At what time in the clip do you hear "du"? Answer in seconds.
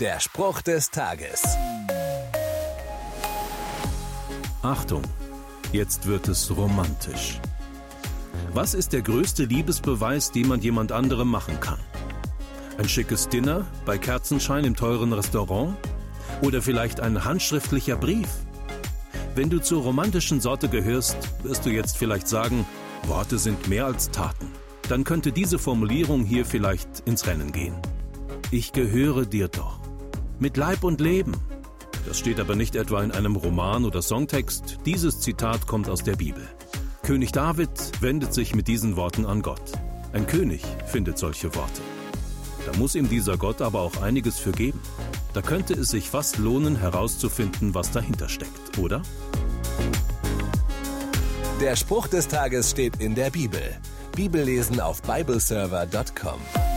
19.48-19.60, 21.64-21.70